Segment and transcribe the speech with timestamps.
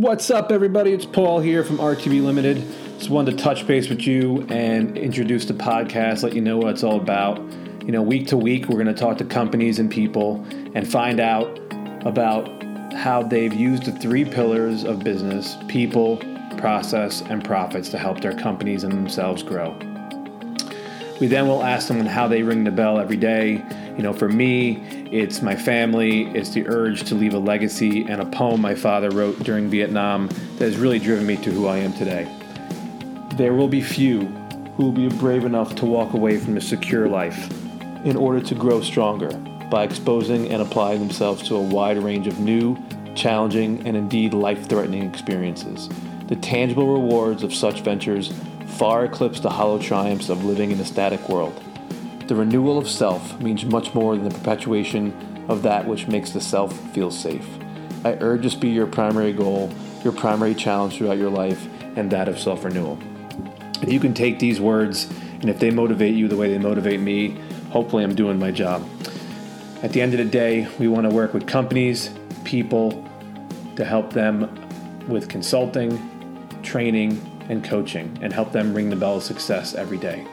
[0.00, 0.92] What's up, everybody?
[0.92, 2.64] It's Paul here from RTB Limited.
[2.98, 6.68] Just wanted to touch base with you and introduce the podcast, let you know what
[6.68, 7.38] it's all about.
[7.84, 11.18] You know, week to week, we're going to talk to companies and people and find
[11.18, 11.48] out
[12.06, 12.62] about
[12.94, 16.18] how they've used the three pillars of business people,
[16.58, 19.76] process, and profits to help their companies and themselves grow.
[21.20, 23.64] We then will ask them how they ring the bell every day.
[23.96, 28.20] You know, for me, it's my family, it's the urge to leave a legacy, and
[28.20, 31.78] a poem my father wrote during Vietnam that has really driven me to who I
[31.78, 32.28] am today.
[33.36, 34.26] There will be few
[34.76, 37.50] who will be brave enough to walk away from a secure life
[38.04, 39.30] in order to grow stronger
[39.70, 42.76] by exposing and applying themselves to a wide range of new,
[43.14, 45.88] challenging, and indeed life threatening experiences.
[46.26, 48.32] The tangible rewards of such ventures
[48.66, 51.62] far eclipse the hollow triumphs of living in a static world.
[52.28, 56.42] The renewal of self means much more than the perpetuation of that which makes the
[56.42, 57.48] self feel safe.
[58.04, 59.72] I urge this be your primary goal,
[60.04, 62.98] your primary challenge throughout your life, and that of self renewal.
[63.80, 67.00] If you can take these words and if they motivate you the way they motivate
[67.00, 67.30] me,
[67.70, 68.86] hopefully I'm doing my job.
[69.82, 72.10] At the end of the day, we want to work with companies,
[72.44, 73.08] people
[73.76, 74.54] to help them
[75.08, 80.26] with consulting, training, and coaching and help them ring the bell of success every day.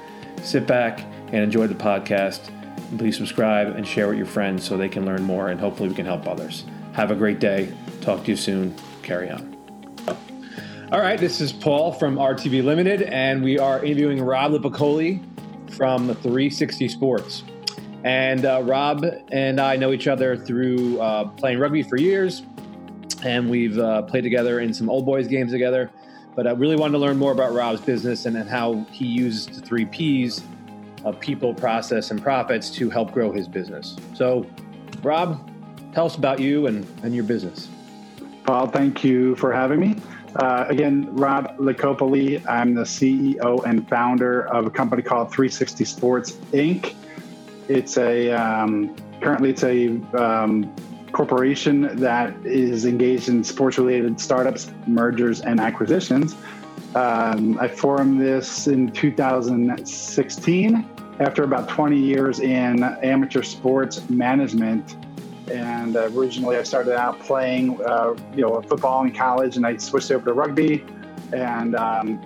[0.44, 2.50] Sit back and enjoy the podcast.
[2.98, 5.96] Please subscribe and share with your friends so they can learn more and hopefully we
[5.96, 6.64] can help others.
[6.94, 7.74] Have a great day.
[8.00, 8.74] Talk to you soon.
[9.04, 9.54] Carry on.
[10.92, 15.20] All right, this is Paul from RTB Limited, and we are interviewing Rob Lipicoli
[15.76, 17.44] from 360 Sports.
[18.06, 22.44] And uh, Rob and I know each other through uh, playing rugby for years,
[23.24, 25.90] and we've uh, played together in some old boys games together.
[26.36, 29.48] But I really wanted to learn more about Rob's business and, and how he uses
[29.48, 30.44] the three P's
[31.06, 33.96] of people, process, and profits to help grow his business.
[34.14, 34.46] So,
[35.04, 35.50] Rob,
[35.94, 37.70] tell us about you and, and your business.
[38.44, 39.96] Paul, thank you for having me.
[40.36, 42.46] Uh, again, Rob Licopoli.
[42.48, 46.94] I'm the CEO and founder of a company called 360 Sports Inc.
[47.70, 50.76] It's a um, currently it's a um,
[51.14, 56.36] corporation that is engaged in sports related startups, mergers, and acquisitions.
[56.94, 60.90] Um, I formed this in 2016
[61.20, 64.98] after about 20 years in amateur sports management.
[65.52, 69.78] And uh, originally, I started out playing, uh, you know, football in college, and I
[69.78, 70.84] switched over to rugby.
[71.32, 72.18] And um,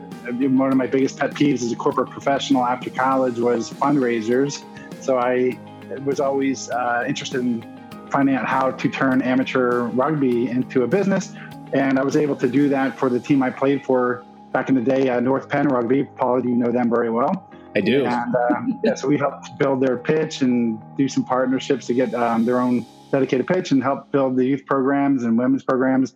[0.57, 4.63] one of my biggest pet peeves as a corporate professional after college was fundraisers.
[5.01, 5.59] So I
[6.03, 7.79] was always uh, interested in
[8.09, 11.33] finding out how to turn amateur rugby into a business.
[11.73, 14.75] And I was able to do that for the team I played for back in
[14.75, 16.03] the day, uh, North Penn Rugby.
[16.03, 17.48] Paul, you know them very well.
[17.75, 18.05] I do.
[18.05, 22.13] And um, yeah, so we helped build their pitch and do some partnerships to get
[22.13, 26.15] um, their own dedicated pitch and help build the youth programs and women's programs.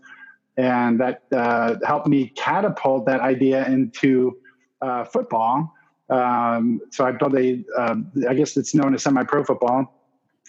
[0.58, 4.38] And that uh, helped me catapult that idea into
[4.82, 5.74] uh, football.
[6.10, 7.96] Um, so I built a, uh,
[8.30, 9.94] I guess it's known as semi-pro football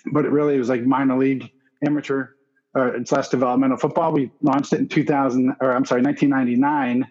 [0.06, 1.50] but it really was like minor league
[1.87, 2.28] amateur
[2.75, 4.12] uh, slash developmental football.
[4.12, 7.10] We launched it in 2000, or I'm sorry, 1999,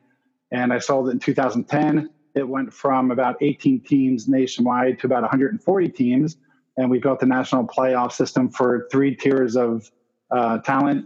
[0.51, 2.09] and I sold it in 2010.
[2.35, 6.38] It went from about 18 teams nationwide to about 140 teams,
[6.77, 9.91] and we built a national playoff system for three tiers of
[10.31, 11.05] uh, talent.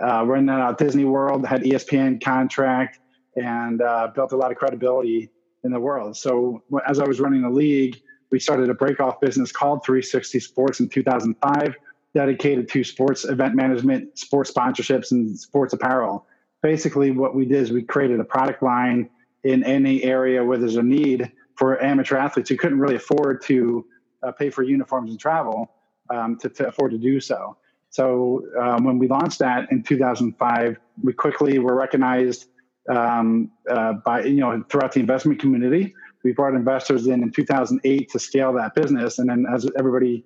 [0.00, 3.00] Uh, running out Disney World, had ESPN contract,
[3.36, 5.30] and uh, built a lot of credibility
[5.64, 6.16] in the world.
[6.16, 8.00] So as I was running the league,
[8.30, 11.74] we started a breakoff business called 360 Sports in 2005,
[12.14, 16.26] dedicated to sports event management, sports sponsorships, and sports apparel.
[16.62, 19.08] Basically, what we did is we created a product line
[19.46, 23.86] in any area where there's a need for amateur athletes who couldn't really afford to
[24.22, 25.70] uh, pay for uniforms and travel
[26.10, 27.56] um, to, to, afford to do so.
[27.90, 32.48] So um, when we launched that in 2005, we quickly were recognized
[32.88, 35.94] um, uh, by you know throughout the investment community
[36.26, 40.24] we brought investors in in 2008 to scale that business, and then as everybody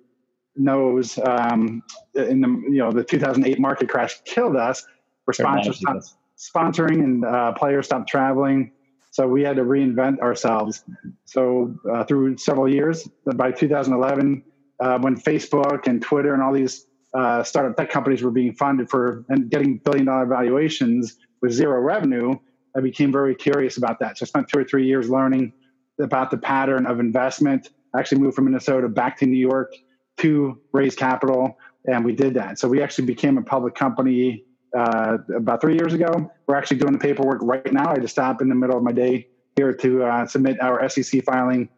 [0.55, 1.83] knows, um,
[2.15, 4.83] in the you know the 2008 market crash killed us.
[5.25, 8.71] Where sponsors stopped sponsoring and uh, players stopped traveling,
[9.11, 10.83] so we had to reinvent ourselves.
[11.25, 14.43] So uh, through several years, by 2011,
[14.79, 18.89] uh, when Facebook and Twitter and all these uh, startup tech companies were being funded
[18.89, 22.33] for and getting billion dollar valuations with zero revenue,
[22.75, 24.17] I became very curious about that.
[24.17, 25.51] So I spent two or three years learning
[25.99, 27.67] about the pattern of investment.
[27.93, 29.73] I actually moved from Minnesota back to New York
[30.19, 32.59] to raise capital, and we did that.
[32.59, 34.45] So we actually became a public company
[34.77, 36.31] uh, about three years ago.
[36.47, 37.91] We're actually doing the paperwork right now.
[37.91, 41.23] I just stop in the middle of my day here to uh, submit our SEC
[41.23, 41.69] filing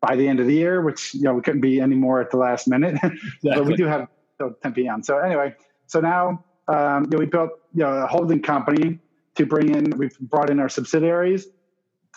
[0.00, 2.30] by the end of the year, which you know we couldn't be any more at
[2.30, 3.20] the last minute, exactly.
[3.42, 4.08] but we do have
[4.38, 5.02] till 10 p.m.
[5.02, 5.54] So anyway,
[5.86, 8.98] so now um, you know, we built you know, a holding company
[9.36, 9.90] to bring in.
[9.96, 11.46] We've brought in our subsidiaries,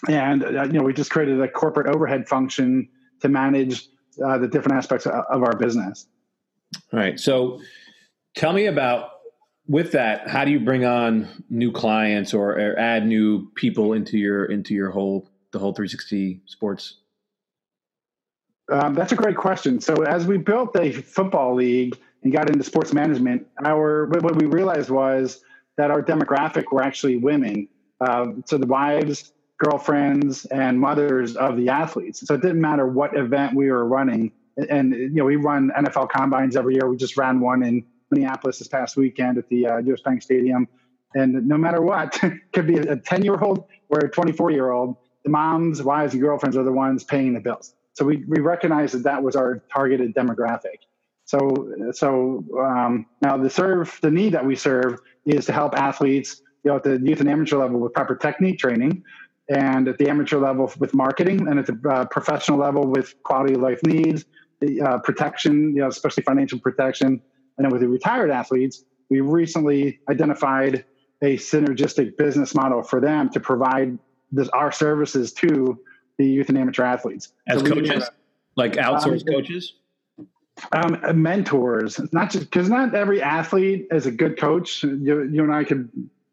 [0.10, 2.90] and uh, you know we just created a corporate overhead function
[3.22, 3.88] to manage
[4.26, 6.08] uh, the different aspects of, of our business.
[6.92, 7.20] All right.
[7.20, 7.62] So,
[8.36, 9.10] tell me about
[9.68, 10.30] with that.
[10.30, 14.74] How do you bring on new clients or, or add new people into your into
[14.74, 16.98] your whole the whole 360 sports
[18.72, 19.80] um, that's a great question.
[19.80, 24.48] So as we built a football league and got into sports management, our what we
[24.48, 25.42] realized was
[25.78, 27.68] that our demographic were actually women.
[28.02, 32.26] Um, so the wives, girlfriends, and mothers of the athletes.
[32.26, 34.32] So it didn't matter what event we were running.
[34.70, 36.90] And you know, we run NFL combines every year.
[36.90, 40.68] We just ran one in Minneapolis this past weekend at the uh, US Bank Stadium.
[41.14, 42.20] And no matter what,
[42.54, 46.22] could be a 10 year old or a 24 year old, the moms, wives, and
[46.22, 47.74] girlfriends are the ones paying the bills.
[47.94, 50.80] So we, we recognized that that was our targeted demographic.
[51.24, 56.42] So, so um, now the serve, the need that we serve is to help athletes,
[56.64, 59.04] you know, at the youth and amateur level with proper technique training,
[59.50, 63.56] and at the amateur level with marketing, and at the uh, professional level with quality
[63.56, 64.26] of life needs,
[64.60, 67.22] the uh, protection, you know, especially financial protection,
[67.58, 70.86] and then with the retired athletes, we recently identified
[71.22, 73.98] a synergistic business model for them to provide
[74.32, 75.80] this, our services to
[76.18, 78.10] the youth and amateur athletes as so coaches,
[78.56, 79.74] like outsourced um, coaches.
[80.72, 84.84] Um, mentors, not just because not every athlete is a good coach.
[84.84, 85.90] You, you and I could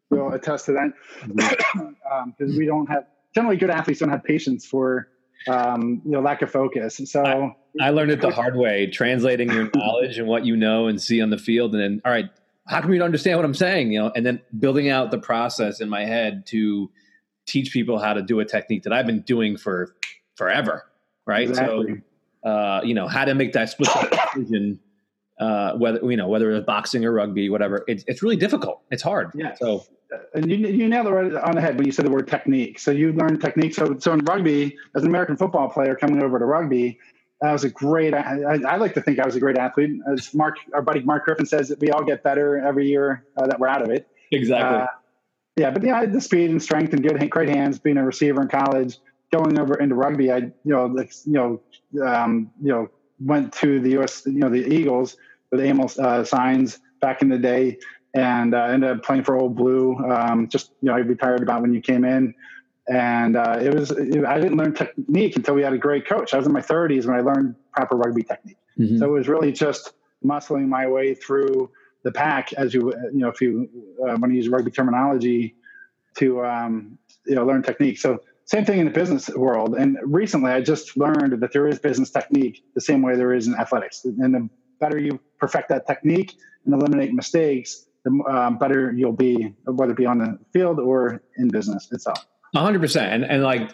[0.09, 0.93] will attest to that
[1.27, 1.87] because mm-hmm.
[2.13, 3.05] um, we don't have
[3.35, 5.09] generally good athletes don't have patience for
[5.47, 7.01] um, you know lack of focus.
[7.05, 10.87] So I, I learned it the hard way, translating your knowledge and what you know
[10.87, 12.29] and see on the field, and then all right,
[12.67, 13.91] how come you don't understand what I'm saying?
[13.91, 16.89] You know, and then building out the process in my head to
[17.45, 19.95] teach people how to do a technique that I've been doing for
[20.35, 20.83] forever,
[21.25, 21.49] right?
[21.49, 22.01] Exactly.
[22.43, 23.89] So, uh, you know, how to make that split
[24.35, 24.79] decision,
[25.39, 27.83] uh, whether you know whether it's boxing or rugby, whatever.
[27.87, 28.81] It's it's really difficult.
[28.91, 29.31] It's hard.
[29.35, 29.55] Yeah.
[29.55, 29.85] So.
[30.35, 32.77] And you, you nailed it right on the head when you said the word technique.
[32.77, 33.73] So you learned technique.
[33.73, 36.99] So, so in rugby, as an American football player coming over to rugby,
[37.43, 38.13] I was a great.
[38.13, 39.99] I, I, like to think I was a great athlete.
[40.11, 43.47] As Mark, our buddy Mark Griffin says, that we all get better every year uh,
[43.47, 44.07] that we're out of it.
[44.31, 44.81] Exactly.
[44.81, 44.87] Uh,
[45.57, 47.79] yeah, but yeah, the speed and strength and good, great hands.
[47.79, 48.97] Being a receiver in college,
[49.31, 51.61] going over into rugby, I you know, like, you know,
[52.05, 52.87] um, you know,
[53.19, 54.23] went to the U.S.
[54.25, 55.17] You know, the Eagles
[55.53, 57.77] with Amos uh, signs back in the day,
[58.15, 59.95] and uh, ended up playing for Old Blue.
[59.97, 62.33] Um, just you know, I retired about when you came in,
[62.89, 66.33] and uh, it was it, I didn't learn technique until we had a great coach.
[66.33, 68.57] I was in my 30s when I learned proper rugby technique.
[68.79, 68.97] Mm-hmm.
[68.97, 69.93] So it was really just
[70.25, 71.69] muscling my way through
[72.03, 73.69] the pack as you you know if you
[74.01, 75.55] uh, want to use rugby terminology
[76.17, 76.97] to um,
[77.27, 77.99] you know learn technique.
[77.99, 79.75] So same thing in the business world.
[79.75, 83.47] And recently, I just learned that there is business technique the same way there is
[83.47, 84.03] in athletics.
[84.03, 84.49] And the
[84.83, 86.31] better you perfect that technique
[86.65, 87.69] and eliminate mistakes,
[88.05, 92.25] the um, better you'll be, whether it be on the field or in business itself.
[92.55, 93.07] hundred percent.
[93.13, 93.71] And, and like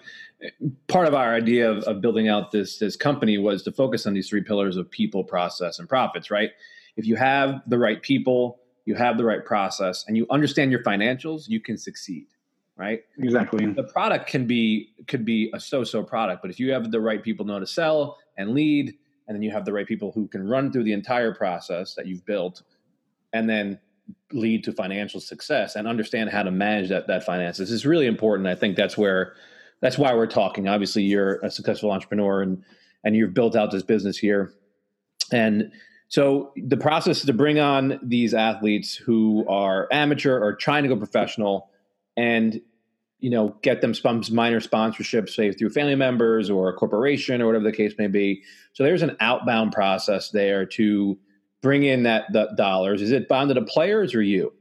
[0.87, 4.13] part of our idea of, of building out this, this company was to focus on
[4.13, 6.51] these three pillars of people, process, and profits, right?
[6.99, 10.83] if you have the right people, you have the right process, and you understand your
[10.83, 12.27] financials, you can succeed.
[12.75, 13.03] Right.
[13.17, 13.65] Exactly.
[13.65, 17.21] The product can be could be a so-so product, but if you have the right
[17.21, 18.97] people know to sell and lead,
[19.29, 22.07] and then you have the right people who can run through the entire process that
[22.07, 22.63] you've built,
[23.31, 23.79] and then
[24.33, 28.47] lead to financial success and understand how to manage that that finances is really important.
[28.47, 29.35] I think that's where
[29.81, 30.67] that's why we're talking.
[30.67, 32.63] Obviously, you're a successful entrepreneur and
[33.03, 34.51] and you've built out this business here.
[35.31, 35.71] And
[36.07, 40.89] so the process is to bring on these athletes who are amateur or trying to
[40.89, 41.69] go professional,
[42.17, 42.59] and
[43.19, 47.47] you know get them some minor sponsorships, say through family members or a corporation or
[47.47, 48.43] whatever the case may be.
[48.73, 51.17] So there's an outbound process there to
[51.61, 53.01] bring in that the dollars.
[53.01, 54.53] Is it bonded to players or you?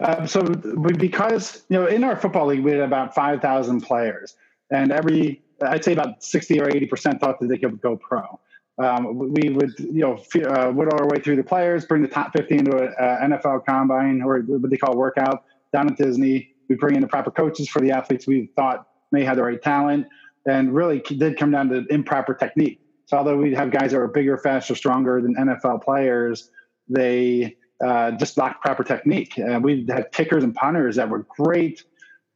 [0.00, 4.36] Um, so because you know in our football league we had about five thousand players,
[4.70, 8.38] and every I'd say about sixty or eighty percent thought that they could go pro.
[8.76, 12.32] Um, we would, you know, uh, whittle our way through the players, bring the top
[12.32, 16.53] 50 into an NFL combine or what they call workout down at Disney.
[16.68, 19.62] We bring in the proper coaches for the athletes we thought may have the right
[19.62, 20.06] talent,
[20.46, 22.80] and really did come down to improper technique.
[23.06, 26.50] So although we have guys that are bigger, faster, stronger than NFL players,
[26.88, 29.38] they uh, just lacked proper technique.
[29.38, 31.84] Uh, we had kickers and punters that were great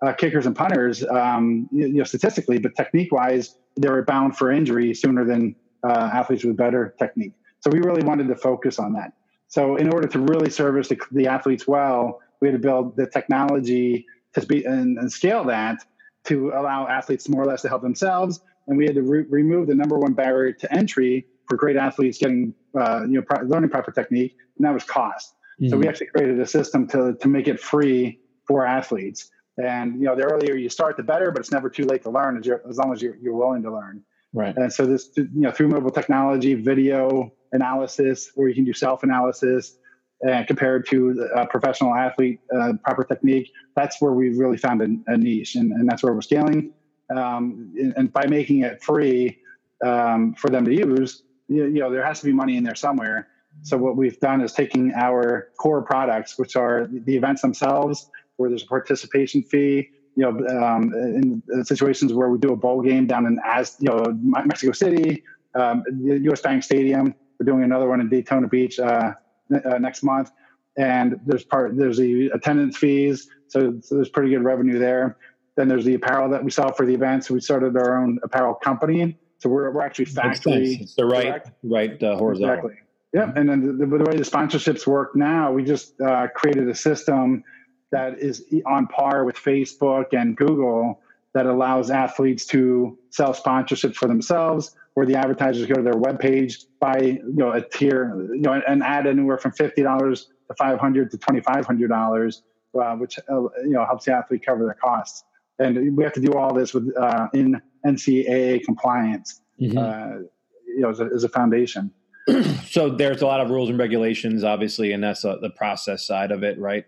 [0.02, 4.94] uh, kickers and punters, um, you know, statistically, but technique-wise, they were bound for injury
[4.94, 7.32] sooner than uh, athletes with better technique.
[7.60, 9.12] So we really wanted to focus on that.
[9.48, 13.06] So in order to really service the, the athletes well, we had to build the
[13.06, 14.06] technology
[14.42, 15.84] to be and, and, scale that
[16.24, 18.40] to allow athletes more or less to help themselves.
[18.66, 22.18] And we had to re- remove the number one barrier to entry for great athletes
[22.18, 25.34] getting uh, you know pro- learning proper technique, and that was cost.
[25.60, 25.70] Mm-hmm.
[25.70, 25.90] So we mm-hmm.
[25.90, 29.30] actually created a system to to make it free for athletes.
[29.56, 31.30] And you know, the earlier you start, the better.
[31.30, 33.72] But it's never too late to learn, as, as long as you're, you're willing to
[33.72, 34.02] learn.
[34.32, 34.56] Right.
[34.56, 39.02] And so this, you know, through mobile technology, video analysis, where you can do self
[39.02, 39.78] analysis,
[40.22, 45.12] and compared to a professional athlete uh, proper technique, that's where we've really found a,
[45.12, 46.72] a niche, and, and, that's where we're scaling.
[47.10, 49.38] Um, and, and, by making it free
[49.84, 52.74] um, for them to use, you, you, know, there has to be money in there
[52.74, 53.28] somewhere.
[53.62, 58.50] So what we've done is taking our core products, which are the events themselves, where
[58.50, 59.90] there's a participation fee.
[60.16, 63.88] You know, um, in situations where we do a bowl game down in as you
[63.88, 65.22] know Mexico City,
[65.54, 66.40] um, the U.S.
[66.40, 67.14] Bank Stadium.
[67.38, 69.12] We're doing another one in Daytona Beach uh,
[69.52, 70.30] uh, next month,
[70.76, 75.16] and there's part there's the attendance fees, so, so, there's pretty good revenue there.
[75.56, 77.28] Then there's the apparel that we sell for the events.
[77.28, 80.78] So we started our own apparel company, so we're we're actually factory.
[80.80, 81.50] It's the right direct.
[81.62, 82.54] right uh, horizontal.
[82.54, 82.74] Exactly.
[83.14, 86.74] Yeah, and then the, the, way the sponsorships work now, we just uh, created a
[86.74, 87.42] system
[87.90, 91.00] that is on par with Facebook and Google
[91.34, 96.64] that allows athletes to sell sponsorships for themselves, where the advertisers go to their webpage,
[96.80, 100.80] buy you know a tier, you know, and add anywhere from fifty dollars to five
[100.80, 102.42] hundred to twenty five hundred dollars,
[102.76, 105.22] uh, which uh, you know helps the athlete cover their costs.
[105.60, 109.78] And we have to do all this with uh, in NCAA compliance, mm-hmm.
[109.78, 110.24] Uh,
[110.66, 111.92] you know, as a, as a foundation.
[112.66, 116.32] so there's a lot of rules and regulations, obviously, and that's uh, the process side
[116.32, 116.86] of it, right?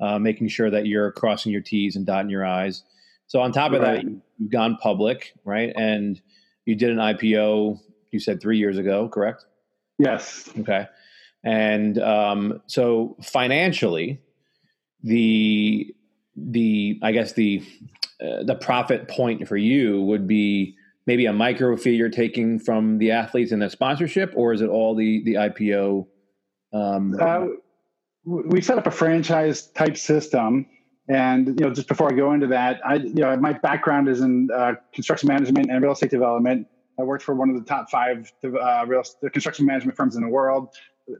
[0.00, 2.84] Uh, making sure that you're crossing your T's and dotting your I's.
[3.26, 4.02] So on top of right.
[4.02, 5.74] that, you've gone public, right?
[5.76, 6.18] And
[6.70, 7.80] you did an IPO.
[8.12, 9.44] You said three years ago, correct?
[9.98, 10.48] Yes.
[10.60, 10.86] Okay.
[11.42, 14.20] And um, so financially,
[15.02, 15.92] the
[16.36, 17.64] the I guess the
[18.22, 22.98] uh, the profit point for you would be maybe a micro fee you're taking from
[22.98, 26.06] the athletes in the sponsorship, or is it all the the IPO?
[26.72, 27.46] Um, uh,
[28.24, 30.66] we set up a franchise type system,
[31.10, 34.20] and you know, just before I go into that, I you know my background is
[34.20, 36.68] in uh, construction management and real estate development.
[36.98, 39.02] I worked for one of the top five uh, real
[39.32, 40.68] construction management firms in the world,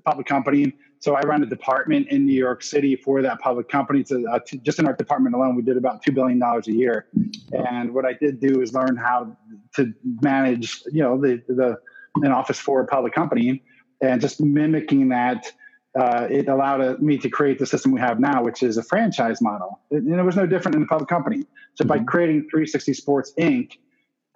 [0.04, 0.72] public company.
[1.00, 4.04] So I ran a department in New York City for that public company.
[4.10, 7.06] Uh, to, just in our department alone, we did about two billion dollars a year.
[7.52, 9.36] And what I did do is learn how
[9.74, 9.92] to
[10.22, 11.78] manage, you know, the the
[12.22, 13.64] an office for a public company,
[14.00, 15.52] and just mimicking that.
[15.98, 18.82] Uh, it allowed uh, me to create the system we have now, which is a
[18.82, 19.80] franchise model.
[19.90, 21.44] It, and it was no different in a public company.
[21.74, 21.88] So mm-hmm.
[21.88, 23.78] by creating 360 Sports Inc.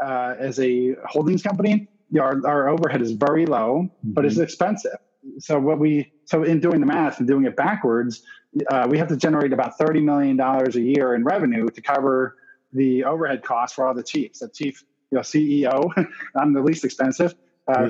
[0.05, 1.87] Uh, as a holdings company,
[2.21, 4.13] our, our overhead is very low, mm-hmm.
[4.13, 4.43] but it's mm-hmm.
[4.43, 4.99] expensive
[5.39, 8.23] so what we so in doing the math and doing it backwards,
[8.71, 12.37] uh, we have to generate about thirty million dollars a year in revenue to cover
[12.73, 14.41] the overhead costs for all the chiefs.
[14.41, 17.35] The chief, you know, CEO, I'm the least expensive.
[17.67, 17.89] Uh, mm-hmm.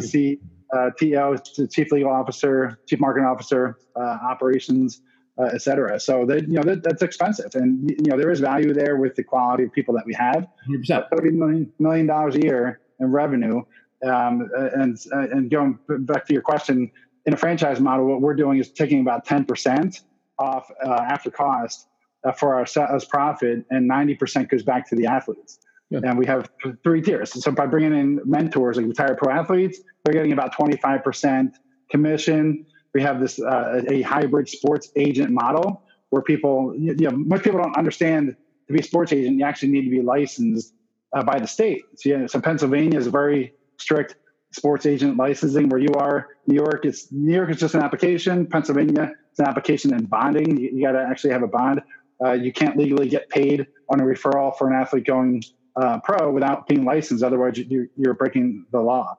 [0.74, 1.36] Uh, TO,
[1.68, 5.02] chief legal officer, chief marketing officer, uh, operations,
[5.38, 6.00] uh, et cetera.
[6.00, 9.14] So that you know that, that's expensive, and you know there is value there with
[9.14, 10.46] the quality of people that we have.
[10.68, 11.08] 100%.
[11.10, 13.62] Thirty million million dollars a year in revenue.
[14.04, 16.90] Um, and and going back to your question,
[17.26, 20.02] in a franchise model, what we're doing is taking about 10%
[20.38, 21.88] off uh, after cost
[22.24, 25.58] uh, for our as profit, and 90% goes back to the athletes.
[25.90, 26.00] Yeah.
[26.02, 26.48] And we have
[26.82, 27.32] three tiers.
[27.42, 31.52] So by bringing in mentors, like retired pro athletes, they're getting about 25%
[31.90, 32.66] commission.
[32.94, 37.60] We have this uh, a hybrid sports agent model where people, you know, most people
[37.60, 38.36] don't understand
[38.66, 40.74] to be a sports agent, you actually need to be licensed
[41.14, 41.82] uh, by the state.
[41.96, 44.16] So, yeah, so Pennsylvania is very strict
[44.52, 46.28] sports agent licensing where you are.
[46.46, 48.46] New York is New York is just an application.
[48.46, 50.56] Pennsylvania it's an application and bonding.
[50.56, 51.82] You, you got to actually have a bond.
[52.24, 55.42] Uh, you can't legally get paid on a referral for an athlete going
[55.76, 57.22] uh, pro without being licensed.
[57.24, 59.18] Otherwise, you, you're breaking the law.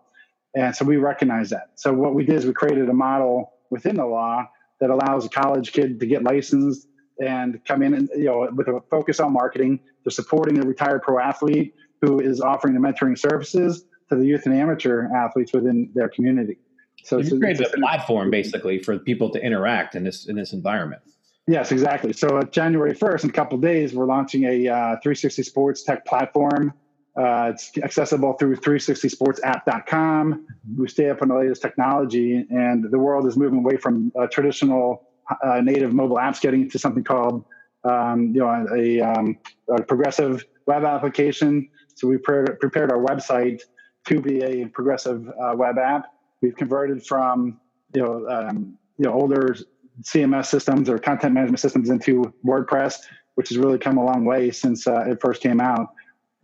[0.55, 1.71] And so we recognize that.
[1.75, 4.47] So what we did is we created a model within the law
[4.79, 6.87] that allows a college kid to get licensed
[7.19, 9.79] and come in and you know with a focus on marketing.
[10.03, 14.45] They're supporting a retired pro athlete who is offering the mentoring services to the youth
[14.45, 16.57] and amateur athletes within their community.
[17.03, 21.01] So you created a platform basically for people to interact in this in this environment.
[21.47, 22.11] Yes, exactly.
[22.11, 26.05] So uh, January 1st, in a couple days, we're launching a uh, 360 Sports tech
[26.05, 26.73] platform.
[27.15, 30.47] Uh, it's accessible through 360sportsapp.com.
[30.77, 35.07] We stay up on the latest technology, and the world is moving away from traditional
[35.43, 37.45] uh, native mobile apps, getting into something called
[37.83, 39.37] um, you know a, um,
[39.69, 41.69] a, progressive web application.
[41.93, 43.61] So we pre- prepared our website
[44.07, 46.07] to be a progressive uh, web app.
[46.41, 47.59] We've converted from
[47.93, 49.55] you know um, you know older
[50.01, 52.99] CMS systems or content management systems into WordPress,
[53.35, 55.89] which has really come a long way since uh, it first came out.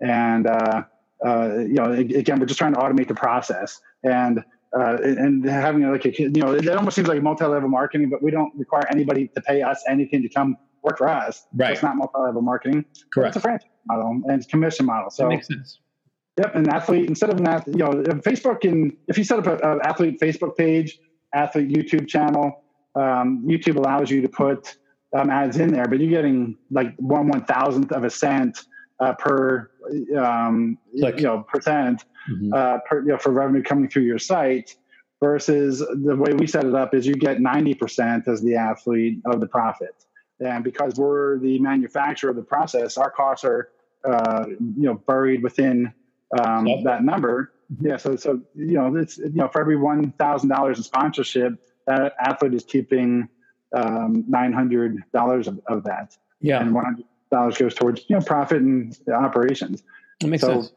[0.02, 0.84] And uh,
[1.26, 4.44] uh, you know, again, we're just trying to automate the process and
[4.78, 8.32] uh, and having like a you know, it almost seems like multi-level marketing, but we
[8.32, 11.46] don't require anybody to pay us anything to come work for us.
[11.54, 11.74] Right.
[11.74, 12.86] It's not multi-level marketing.
[13.14, 13.36] Correct.
[13.36, 15.10] It's a franchise model and it's commission model.
[15.10, 15.80] So that makes sense.
[16.40, 17.92] Yep, an athlete instead of an athlete, you know,
[18.22, 20.98] Facebook and if you set up an athlete Facebook page,
[21.34, 22.64] athlete YouTube channel,
[22.96, 24.78] um, YouTube allows you to put
[25.14, 28.66] um, ads in there, but you're getting like one one thousandth of a cent
[29.00, 29.70] uh, per
[30.18, 32.54] um, you know percent mm-hmm.
[32.54, 34.76] uh, per, you know, for revenue coming through your site.
[35.22, 39.20] Versus the way we set it up is you get ninety percent as the athlete
[39.26, 40.04] of the profit,
[40.40, 43.70] and because we're the manufacturer of the process, our costs are
[44.04, 45.94] uh, you know buried within
[46.40, 47.54] um, that number.
[47.80, 51.54] Yeah, so so you know it's you know for every one thousand dollars in sponsorship,
[51.88, 53.28] that athlete is keeping
[53.76, 56.18] um, nine hundred dollars of, of, that.
[56.40, 59.84] Yeah, and one hundred dollars goes towards you know profit and operations.
[60.20, 60.74] That makes so, sense.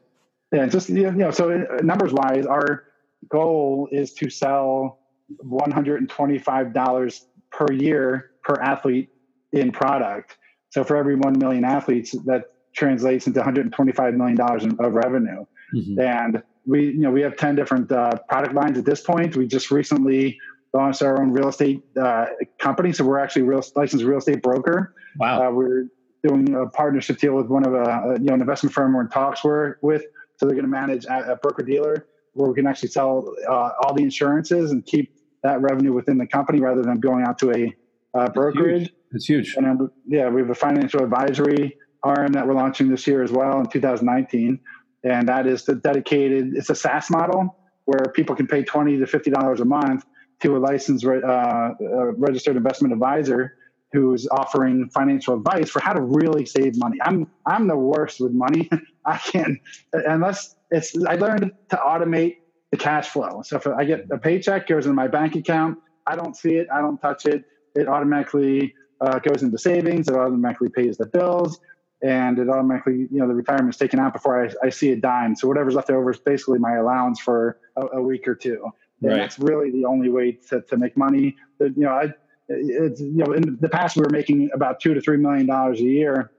[0.51, 2.85] Yeah, just you know, so uh, numbers wise, our
[3.29, 4.99] goal is to sell
[5.39, 9.09] one hundred and twenty five dollars per year per athlete
[9.51, 10.37] in product.
[10.69, 15.45] So for every one million athletes, that translates into 125 million dollars of revenue.
[15.73, 15.99] Mm-hmm.
[15.99, 19.35] And we, you know, we have 10 different uh, product lines at this point.
[19.35, 20.37] We just recently
[20.75, 22.25] launched our own real estate uh,
[22.59, 24.95] company, so we're actually a real licensed real estate broker.
[25.17, 25.47] Wow.
[25.47, 25.85] Uh, we're
[26.23, 29.01] doing a partnership deal with one of a, uh, you know an investment firm we're
[29.01, 30.03] in talks we're with.
[30.37, 33.71] So they're going to manage a, a broker dealer where we can actually sell uh,
[33.81, 37.51] all the insurances and keep that revenue within the company rather than going out to
[37.51, 37.73] a
[38.13, 38.91] uh, brokerage.
[39.11, 39.53] It's huge.
[39.53, 39.57] huge.
[39.57, 43.31] And then, yeah, we have a financial advisory arm that we're launching this year as
[43.31, 44.59] well in 2019.
[45.03, 47.55] And that is the dedicated, it's a SaaS model
[47.85, 50.05] where people can pay 20 to $50 a month
[50.41, 51.71] to a licensed uh,
[52.17, 53.57] registered investment advisor
[53.91, 56.97] who's offering financial advice for how to really save money.
[57.01, 58.69] I'm I'm the worst with money.
[59.05, 59.59] I can't
[59.93, 62.37] unless it's I learned to automate
[62.71, 63.41] the cash flow.
[63.43, 66.67] So if I get a paycheck goes in my bank account, I don't see it,
[66.73, 67.45] I don't touch it.
[67.75, 70.07] It automatically uh, goes into savings.
[70.07, 71.59] It automatically pays the bills
[72.01, 74.95] and it automatically, you know, the retirement is taken out before I, I see a
[74.95, 75.35] dime.
[75.35, 78.71] So whatever's left over is basically my allowance for a, a week or two.
[79.01, 79.17] And right.
[79.17, 81.35] that's really the only way to, to make money.
[81.59, 82.13] But, you know, I,
[82.47, 85.79] it's, you know, in the past we were making about two to three million dollars
[85.79, 86.31] a year,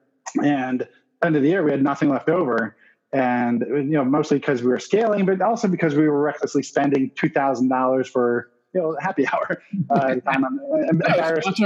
[0.43, 0.87] and
[1.25, 2.77] end of the year we had nothing left over.
[3.13, 7.11] And you know, mostly because we were scaling, but also because we were recklessly spending
[7.15, 9.63] two thousand dollars for you know happy hour.
[9.91, 10.59] Uh, time on,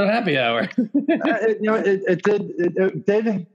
[0.09, 0.63] happy hour.
[0.79, 2.43] uh, it, you know, it, it did.
[2.59, 3.47] It, it did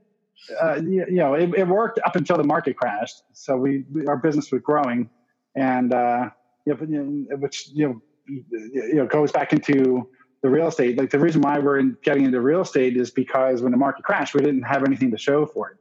[0.60, 3.22] uh, you, you, know, it, it, worked up until the market crashed.
[3.32, 5.08] So we, we our business was growing,
[5.54, 6.30] and uh,
[6.66, 10.08] you know, which you know, you know goes back into
[10.42, 10.98] the real estate.
[10.98, 14.04] Like the reason why we're in, getting into real estate is because when the market
[14.04, 15.78] crashed, we didn't have anything to show for it,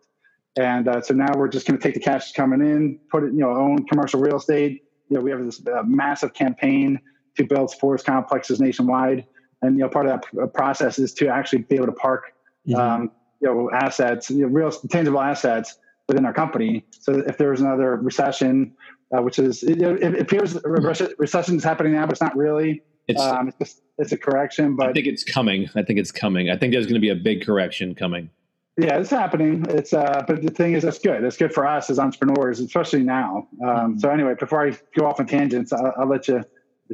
[0.62, 3.34] and uh, so now we're just going to take the cash coming in, put it,
[3.34, 4.84] you know, own commercial real estate.
[5.10, 7.00] You know, we have this uh, massive campaign
[7.38, 9.26] to build sports complexes nationwide,
[9.62, 12.34] and you know, part of that process is to actually be able to park.
[12.68, 12.80] Mm-hmm.
[12.80, 16.86] Um, you know assets, you know, real tangible assets within our company.
[16.92, 18.74] So if there's another recession,
[19.16, 22.82] uh, which is it, it appears recession is happening now, but it's not really.
[23.08, 25.70] It's, um, it's, just, it's a correction, but I think it's coming.
[25.76, 26.50] I think it's coming.
[26.50, 28.30] I think there's going to be a big correction coming.
[28.78, 29.66] Yeah, it's happening.
[29.70, 31.24] It's uh, but the thing is, that's good.
[31.24, 33.48] It's good for us as entrepreneurs, especially now.
[33.64, 34.00] Um, mm-hmm.
[34.00, 36.44] So anyway, before I go off on tangents, I'll, I'll let you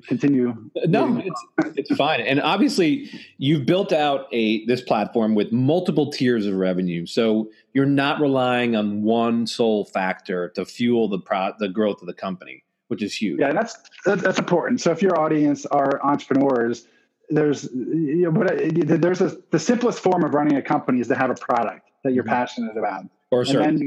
[0.08, 0.56] continue.
[0.88, 1.46] No it's,
[1.78, 2.22] it's fine.
[2.22, 7.06] And obviously you've built out a this platform with multiple tiers of revenue.
[7.06, 12.08] So you're not relying on one sole factor to fuel the pro, the growth of
[12.08, 13.40] the company which is huge.
[13.40, 14.82] Yeah that's that's important.
[14.82, 16.88] So if your audience are entrepreneurs
[17.30, 21.16] there's you know, but there's a, the simplest form of running a company is to
[21.16, 22.34] have a product that you're mm-hmm.
[22.34, 23.06] passionate about.
[23.32, 23.82] Or service.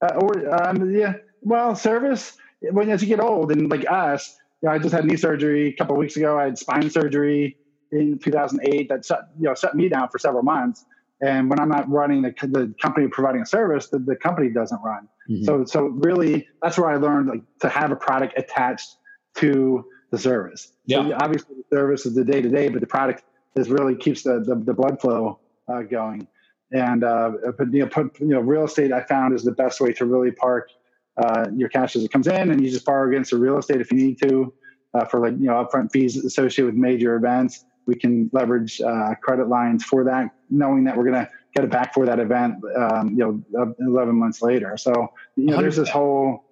[0.00, 2.36] Uh, or um, yeah well service
[2.70, 5.72] when as you get old and like us yeah, I just had knee surgery a
[5.72, 6.38] couple weeks ago.
[6.38, 7.56] I had spine surgery
[7.90, 10.84] in 2008 that shut, you know, shut me down for several months.
[11.20, 14.80] And when I'm not running the, the company providing a service, the, the company doesn't
[14.82, 15.08] run.
[15.30, 15.44] Mm-hmm.
[15.44, 18.96] So, so really that's where I learned like to have a product attached
[19.36, 20.72] to the service.
[20.86, 21.08] Yeah.
[21.08, 24.22] So obviously the service is the day to day, but the product is really keeps
[24.22, 26.26] the, the, the blood flow uh, going.
[26.72, 29.80] And, uh, but, you know, put, you know, real estate I found is the best
[29.80, 30.70] way to really park
[31.16, 33.80] uh, your cash as it comes in, and you just borrow against the real estate
[33.80, 34.52] if you need to
[34.94, 37.64] uh, for like you know upfront fees associated with major events.
[37.86, 41.70] We can leverage uh, credit lines for that, knowing that we're going to get it
[41.70, 42.56] back for that event.
[42.76, 44.76] Um, you know, eleven months later.
[44.76, 46.44] So you know, there's this whole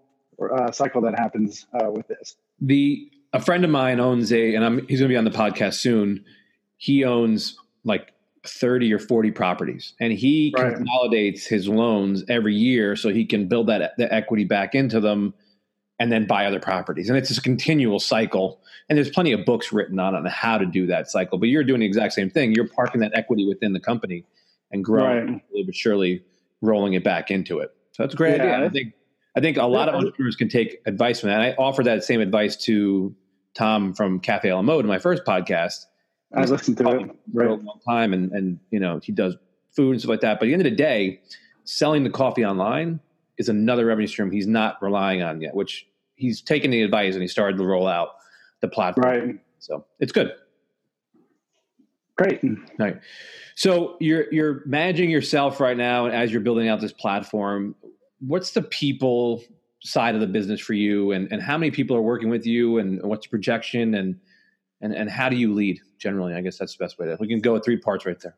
[0.55, 2.37] uh, cycle that happens uh, with this.
[2.61, 5.31] The a friend of mine owns a, and I'm, he's going to be on the
[5.31, 6.25] podcast soon.
[6.79, 8.12] He owns like
[8.46, 10.74] 30 or 40 properties and he right.
[10.74, 15.35] consolidates his loans every year so he can build that the equity back into them
[15.98, 19.72] and then buy other properties and it's a continual cycle and there's plenty of books
[19.74, 22.55] written on on how to do that cycle but you're doing the exact same thing
[22.55, 24.24] you're parking that equity within the company
[24.70, 25.42] and growing right.
[25.50, 26.24] little but surely
[26.62, 27.74] rolling it back into it.
[27.92, 28.55] So that's a great yeah.
[28.55, 28.66] idea.
[28.66, 28.94] I think
[29.37, 31.40] I think a lot of entrepreneurs can take advice from that.
[31.40, 33.14] I offer that same advice to
[33.55, 35.87] Tom from Cafe Mode in my first podcast.
[36.35, 39.37] I listened to it for a long time, and and you know he does
[39.75, 40.38] food and stuff like that.
[40.38, 41.21] But at the end of the day,
[41.64, 43.01] selling the coffee online
[43.38, 45.55] is another revenue stream he's not relying on yet.
[45.55, 48.11] Which he's taken the advice and he started to roll out
[48.61, 49.07] the platform.
[49.07, 49.40] Right.
[49.59, 50.33] So it's good.
[52.16, 52.43] Great.
[52.79, 53.01] Right.
[53.57, 57.75] So you're you're managing yourself right now and as you're building out this platform.
[58.21, 59.43] What's the people
[59.83, 62.79] side of the business for you and, and how many people are working with you
[62.79, 64.21] and what's the projection and,
[64.83, 66.35] and, and how do you lead generally?
[66.35, 68.35] I guess that's the best way to, we can go with three parts right there.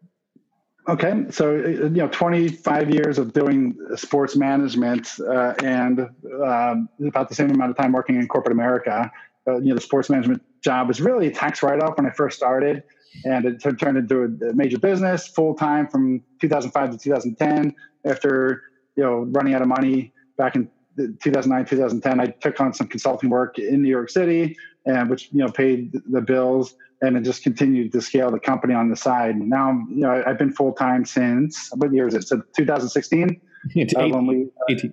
[0.88, 1.26] Okay.
[1.30, 6.00] So, you know, 25 years of doing sports management uh, and
[6.44, 9.10] um, about the same amount of time working in corporate America.
[9.46, 12.10] Uh, you know, the sports management job was really a tax write off when I
[12.10, 12.82] first started.
[13.24, 17.74] And it turned into a major business full time from 2005 to 2010.
[18.04, 18.62] After,
[18.96, 23.30] you know, running out of money back in 2009 2010 i took on some consulting
[23.30, 27.42] work in new york city and which you know paid the bills and it just
[27.42, 31.70] continued to scale the company on the side now you know i've been full-time since
[31.74, 33.40] what year is it so 2016
[33.76, 34.88] uh, when we, uh,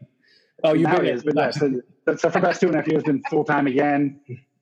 [0.64, 2.88] oh you it is but yeah, so, so for the past two and a half
[2.88, 4.20] years been full-time again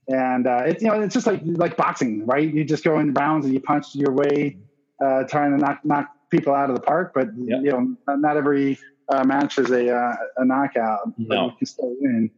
[0.07, 3.13] and uh, it's you know it's just like like boxing right you just go in
[3.13, 4.57] rounds and you punch your way
[5.03, 7.59] uh, trying to knock knock people out of the park but yep.
[7.63, 8.77] you know not every
[9.09, 11.27] uh, match is a uh, a knockout, no.
[11.27, 12.29] but you can still win.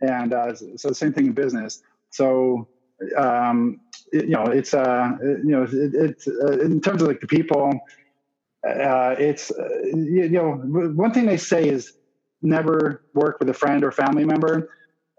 [0.00, 1.82] And uh, so the same thing in business.
[2.12, 2.68] So
[3.16, 3.80] um,
[4.12, 7.72] you know, it's uh, you know, it, it's uh, in terms of like the people.
[8.66, 11.94] Uh, it's uh, you, you, know, one thing they say is
[12.42, 14.70] never work with a friend or family member,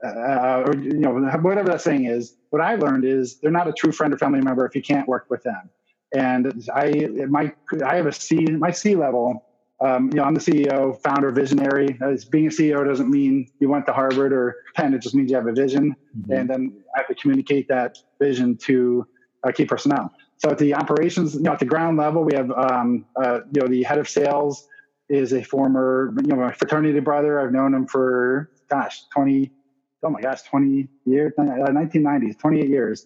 [0.05, 2.35] uh, or you know, whatever that saying is.
[2.51, 5.07] What I learned is they're not a true friend or family member if you can't
[5.09, 5.69] work with them.
[6.15, 7.51] And I, my,
[7.85, 9.43] I have a C, my C level
[9.83, 11.97] um, you know, I'm the CEO, founder, visionary.
[12.01, 14.93] As being a CEO doesn't mean you went to Harvard or Penn.
[14.93, 16.31] It just means you have a vision, mm-hmm.
[16.31, 19.05] and then I have to communicate that vision to
[19.43, 20.09] uh, key personnel.
[20.37, 23.61] So at the operations, you know, at the ground level, we have, um, uh, you
[23.61, 24.67] know, the head of sales
[25.09, 27.39] is a former, you know, my fraternity brother.
[27.39, 29.51] I've known him for, gosh, 20,
[30.03, 33.05] oh my gosh, 20 years, 1990s, uh, 28 years.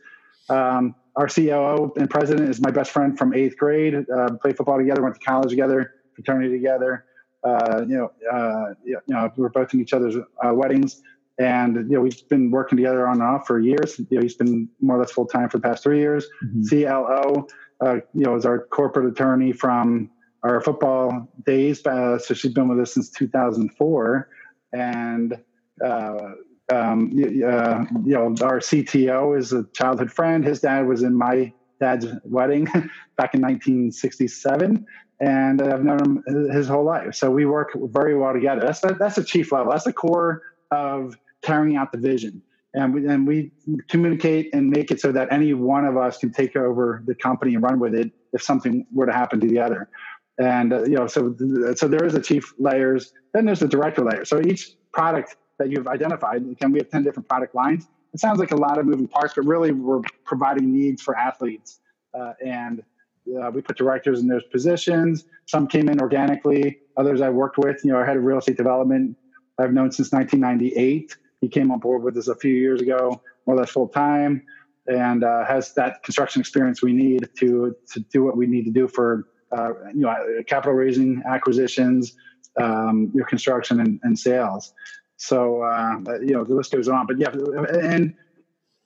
[0.49, 4.05] Um, our COO and president is my best friend from eighth grade.
[4.09, 7.05] Uh, played football together, went to college together fraternity together.
[7.43, 11.01] Uh, you know, uh, you know, we were both in each other's uh, weddings,
[11.39, 13.99] and you know, we've been working together on and off for years.
[13.99, 16.27] You know, he's been more or less full time for the past three years.
[16.43, 16.83] Mm-hmm.
[16.83, 17.47] CLO,
[17.85, 20.09] uh, you know, is our corporate attorney from
[20.43, 21.85] our football days.
[21.85, 24.29] Uh, so she's been with us since 2004,
[24.73, 25.37] and.
[25.83, 26.31] Uh,
[26.69, 30.43] um, uh, you know, our CTO is a childhood friend.
[30.43, 32.65] His dad was in my dad's wedding
[33.17, 34.85] back in 1967
[35.19, 37.15] and I've known him his whole life.
[37.15, 38.61] So we work very well together.
[38.61, 39.71] That's the, that's the chief level.
[39.71, 42.41] That's the core of carrying out the vision.
[42.73, 43.51] And we, and we
[43.87, 47.55] communicate and make it so that any one of us can take over the company
[47.55, 49.89] and run with it if something were to happen to the other.
[50.37, 51.35] And uh, you know, so
[51.75, 53.11] so there is a chief layers.
[53.33, 54.23] Then there's the director layer.
[54.23, 57.87] So each product that you've identified, can we have ten different product lines?
[58.13, 61.79] It sounds like a lot of moving parts, but really we're providing needs for athletes
[62.13, 62.83] uh, and
[63.41, 65.25] uh, we put directors in those positions.
[65.45, 66.79] Some came in organically.
[66.95, 67.83] Others I worked with.
[67.83, 69.17] You know, our head of real estate development
[69.59, 71.15] I've known since 1998.
[71.41, 74.43] He came on board with us a few years ago, more or less full time,
[74.87, 78.71] and uh, has that construction experience we need to to do what we need to
[78.71, 80.15] do for uh, you know
[80.47, 82.15] capital raising, acquisitions,
[82.57, 84.73] um, your construction and, and sales.
[85.17, 87.07] So uh, you know the list goes on.
[87.07, 88.13] But yeah, and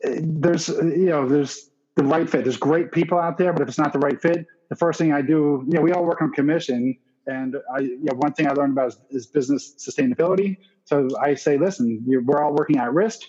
[0.04, 2.44] uh, there's you know there's the right fit.
[2.44, 5.12] There's great people out there, but if it's not the right fit, the first thing
[5.12, 8.48] I do, you know, we all work on commission, and I, you know, one thing
[8.48, 10.58] I learned about is, is business sustainability.
[10.86, 13.20] So I say, listen, we're all working at risk,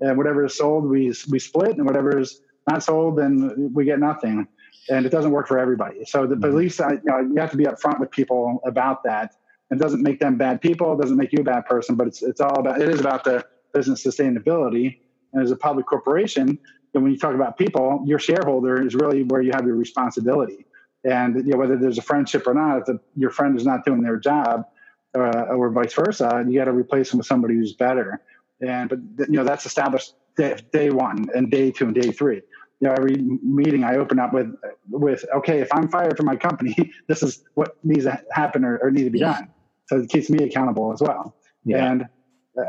[0.00, 3.98] and whatever is sold, we we split, and whatever is not sold, then we get
[3.98, 4.46] nothing.
[4.88, 6.04] And it doesn't work for everybody.
[6.04, 9.34] So the beliefs, I, you, know, you have to be upfront with people about that.
[9.72, 10.92] It doesn't make them bad people.
[10.92, 13.24] It doesn't make you a bad person, but it's it's all about it is about
[13.24, 14.98] the business sustainability.
[15.32, 16.58] And as a public corporation,
[16.94, 20.66] and when you talk about people, your shareholder is really where you have your responsibility.
[21.04, 23.84] And you know, whether there's a friendship or not, if the, your friend is not
[23.84, 24.66] doing their job,
[25.14, 28.20] uh, or vice versa, you got to replace them with somebody who's better.
[28.60, 32.42] And but you know that's established day, day one and day two and day three.
[32.80, 34.54] You know, every meeting I open up with
[34.90, 36.76] with okay, if I'm fired from my company,
[37.08, 39.50] this is what needs to happen or, or need to be done.
[39.92, 41.36] So it keeps me accountable as well.
[41.66, 41.90] Yeah.
[41.90, 42.06] And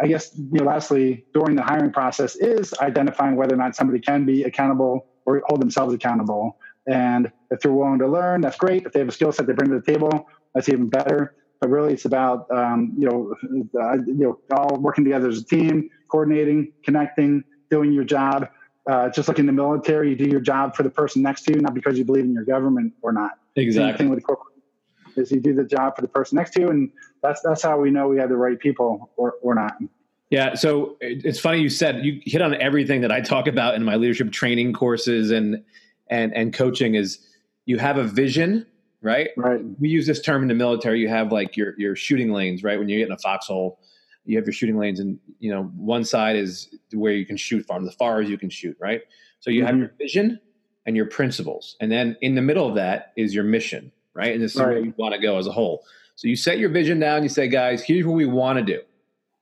[0.01, 4.01] I guess, you know, lastly, during the hiring process is identifying whether or not somebody
[4.01, 6.57] can be accountable or hold themselves accountable.
[6.85, 8.85] And If they're willing to learn, that's great.
[8.85, 11.35] If they have a skill set they bring to the table, that's even better.
[11.61, 13.33] But really, it's about um, you know,
[13.81, 18.49] uh, you know, all working together as a team, coordinating, connecting, doing your job.
[18.89, 21.53] Uh, just like in the military, you do your job for the person next to
[21.53, 23.39] you, not because you believe in your government or not.
[23.55, 23.91] Exactly.
[23.91, 24.52] Same thing with corporate
[25.17, 27.79] is you do the job for the person next to you, and that's that's how
[27.79, 29.77] we know we have the right people or or not.
[30.29, 33.83] Yeah, so it's funny you said you hit on everything that I talk about in
[33.83, 35.63] my leadership training courses and
[36.07, 37.19] and and coaching is
[37.65, 38.65] you have a vision,
[39.01, 39.29] right?
[39.37, 39.61] Right.
[39.79, 40.99] We use this term in the military.
[40.99, 42.79] You have like your your shooting lanes, right?
[42.79, 43.79] When you get in a foxhole,
[44.25, 47.65] you have your shooting lanes, and you know one side is where you can shoot
[47.67, 49.01] from, the far as you can shoot, right?
[49.39, 49.67] So you mm-hmm.
[49.67, 50.39] have your vision
[50.85, 54.33] and your principles, and then in the middle of that is your mission, right?
[54.33, 54.69] And this is right.
[54.69, 55.85] where you want to go as a whole.
[56.15, 57.23] So you set your vision down.
[57.23, 58.81] You say, guys, here's what we want to do,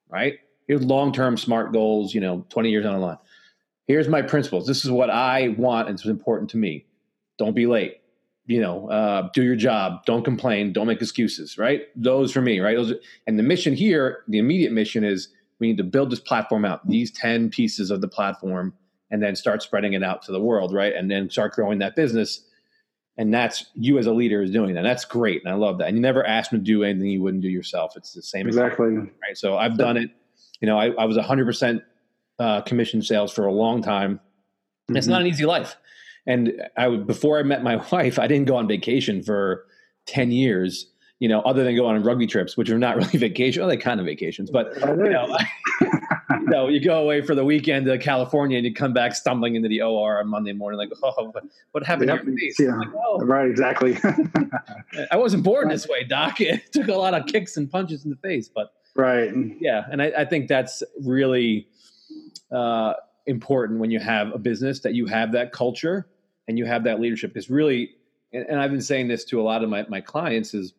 [0.10, 0.39] right?
[0.67, 2.13] Here's long term smart goals.
[2.13, 3.17] You know, 20 years down the line.
[3.88, 4.67] Here's my principles.
[4.67, 6.86] This is what I want, and it's important to me.
[7.38, 7.97] Don't be late.
[8.45, 10.05] You know, uh, do your job.
[10.05, 10.73] Don't complain.
[10.73, 11.57] Don't make excuses.
[11.57, 11.84] Right?
[11.95, 12.60] Those for me.
[12.60, 12.75] Right?
[12.75, 12.91] Those.
[12.91, 15.29] Are, and the mission here, the immediate mission is
[15.60, 16.88] we need to build this platform out.
[16.88, 18.73] These 10 pieces of the platform
[19.12, 20.95] and then start spreading it out to the world, right?
[20.95, 22.45] And then start growing that business
[23.17, 24.84] and that's you as a leader is doing that.
[24.84, 25.88] That's great, and I love that.
[25.88, 27.95] And you never ask them to do anything you wouldn't do yourself.
[27.95, 29.36] It's the same exactly right.
[29.36, 30.12] So I've done it.
[30.62, 31.84] You know, I, I was 100 uh, percent
[32.65, 34.15] commission sales for a long time.
[34.15, 34.97] Mm-hmm.
[34.97, 35.76] It's not an easy life.
[36.28, 39.65] And I would before I met my wife, I didn't go on vacation for
[40.08, 40.88] 10 years.
[41.19, 43.62] You know, other than go on rugby trips, which are not really vacation.
[43.62, 45.38] Well, they kind of vacations, but you know,
[46.51, 49.67] know, you go away for the weekend to California and you come back stumbling into
[49.67, 51.33] the OR on Monday morning, like, oh,
[51.71, 52.23] what happened yep.
[52.59, 52.75] Yeah.
[52.75, 53.19] Like, oh.
[53.25, 53.97] Right, exactly.
[55.11, 56.39] I wasn't born this way, Doc.
[56.41, 60.01] It took a lot of kicks and punches in the face, but right, yeah, and
[60.01, 61.67] I, I think that's really
[62.51, 62.93] uh,
[63.25, 66.07] important when you have a business that you have that culture
[66.47, 67.33] and you have that leadership.
[67.33, 67.91] Because really,
[68.33, 70.73] and, and I've been saying this to a lot of my my clients is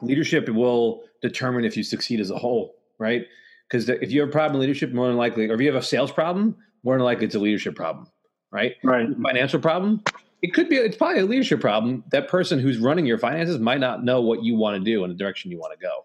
[0.00, 3.26] leadership will determine if you succeed as a whole, right?
[3.72, 5.82] Because if you have a problem in leadership, more than likely, or if you have
[5.82, 8.06] a sales problem, more than likely it's a leadership problem,
[8.50, 8.74] right?
[8.84, 9.08] Right.
[9.22, 10.02] Financial problem,
[10.42, 10.76] it could be.
[10.76, 12.04] It's probably a leadership problem.
[12.10, 15.10] That person who's running your finances might not know what you want to do and
[15.10, 16.04] the direction you want to go.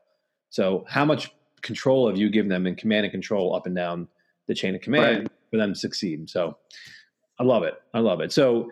[0.49, 1.29] So, how much
[1.61, 4.07] control have you given them in command and control up and down
[4.47, 5.31] the chain of command right.
[5.51, 6.29] for them to succeed?
[6.29, 6.57] So,
[7.37, 7.73] I love it.
[7.93, 8.31] I love it.
[8.31, 8.71] So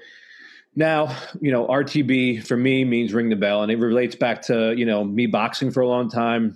[0.78, 4.74] now, you know, RTB for me means ring the bell, and it relates back to
[4.78, 6.56] you know me boxing for a long time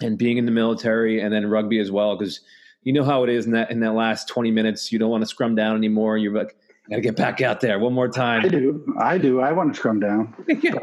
[0.00, 2.40] and being in the military and then rugby as well because
[2.82, 5.22] you know how it is in that in that last 20 minutes you don't want
[5.22, 8.44] to scrum down anymore you're like I gotta get back out there one more time
[8.44, 10.74] i do i do i want to scrum down yeah.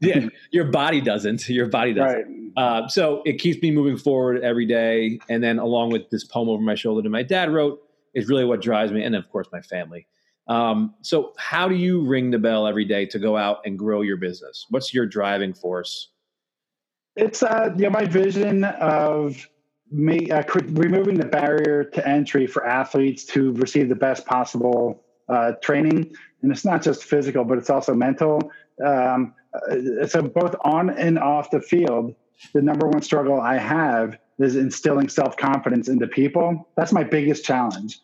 [0.00, 2.82] yeah your body doesn't your body doesn't right.
[2.84, 6.48] uh, so it keeps me moving forward every day and then along with this poem
[6.48, 7.80] over my shoulder that my dad wrote
[8.14, 10.06] is really what drives me and of course my family
[10.48, 14.00] um, so how do you ring the bell every day to go out and grow
[14.00, 16.08] your business what's your driving force
[17.16, 19.46] it's uh, know, my vision of
[19.90, 25.52] me uh, removing the barrier to entry for athletes to receive the best possible uh,
[25.62, 28.50] training, and it's not just physical, but it's also mental.
[28.84, 32.14] Um, uh, so both on and off the field,
[32.54, 36.68] the number one struggle I have is instilling self confidence into people.
[36.76, 37.98] That's my biggest challenge.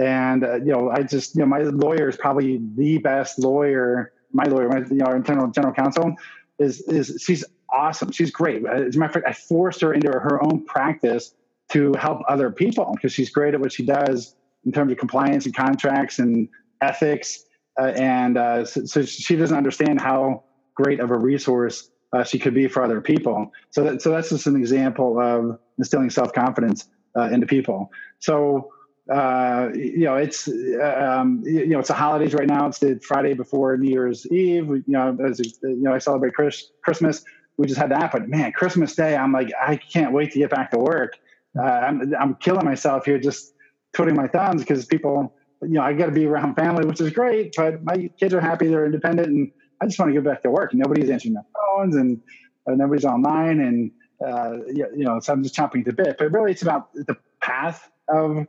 [0.00, 4.12] And uh, you know, I just you know, my lawyer is probably the best lawyer.
[4.32, 6.14] My lawyer, my you know, our internal general counsel,
[6.58, 8.12] is is she's awesome.
[8.12, 8.64] She's great.
[8.66, 11.34] As a matter of fact, I forced her into her own practice
[11.70, 15.46] to help other people because she's great at what she does in terms of compliance
[15.46, 16.48] and contracts and
[16.80, 17.44] ethics.
[17.80, 22.38] Uh, and uh, so, so, she doesn't understand how great of a resource uh, she
[22.38, 23.50] could be for other people.
[23.70, 27.90] So, that, so that's just an example of instilling self confidence uh, into people.
[28.18, 28.70] So,
[29.10, 32.66] uh, you know, it's uh, um, you know, it's the holidays right now.
[32.66, 34.68] It's the Friday before New Year's Eve.
[34.68, 37.24] You know, as you know, I celebrate Chris, Christmas
[37.58, 38.12] we just had that.
[38.12, 41.18] But man, Christmas Day, I'm like, I can't wait to get back to work.
[41.58, 43.52] Uh, I'm, I'm killing myself here just
[43.92, 47.10] twiddling my thumbs because people, you know, I got to be around family, which is
[47.10, 47.54] great.
[47.56, 50.50] But my kids are happy, they're independent, and I just want to get back to
[50.50, 50.72] work.
[50.74, 52.20] Nobody's answering their phones, and
[52.66, 53.90] uh, nobody's online, and
[54.26, 56.16] uh, you know, so I'm just chomping at the bit.
[56.18, 58.46] But really, it's about the path of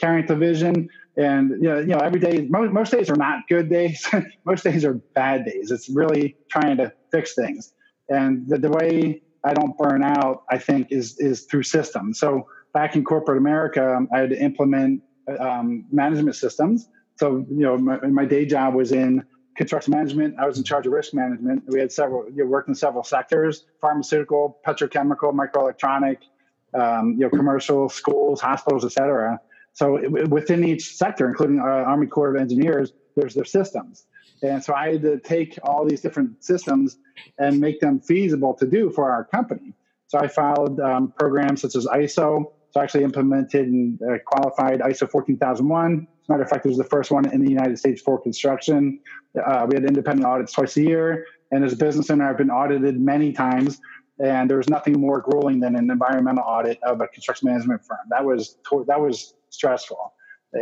[0.00, 0.88] carrying the vision.
[1.16, 4.06] And you know, you know, every day, most, most days are not good days.
[4.44, 5.70] most days are bad days.
[5.70, 7.72] It's really trying to fix things.
[8.08, 12.18] And the, the way I don't burn out, I think, is is through systems.
[12.18, 15.02] So back in corporate America, I had to implement
[15.40, 16.88] um, management systems.
[17.16, 19.24] So you know, my, my, day job was in
[19.56, 20.34] construction management.
[20.38, 21.62] I was in charge of risk management.
[21.66, 26.18] We had several, you know, worked in several sectors: pharmaceutical, petrochemical, microelectronic,
[26.74, 29.40] um, you know, commercial, schools, hospitals, etc.
[29.72, 34.06] So it, within each sector, including uh, Army Corps of Engineers, there's their systems.
[34.42, 36.98] And so I had to take all these different systems
[37.38, 39.74] and make them feasible to do for our company.
[40.08, 42.52] So I followed um, programs such as ISO.
[42.70, 46.06] So I actually implemented and uh, qualified ISO 14001.
[46.22, 48.20] As a matter of fact, it was the first one in the United States for
[48.20, 49.00] construction.
[49.44, 51.26] Uh, we had independent audits twice a year.
[51.50, 53.80] And as a business owner, I've been audited many times.
[54.18, 57.98] And there was nothing more grueling than an environmental audit of a construction management firm.
[58.10, 60.12] That was that was stressful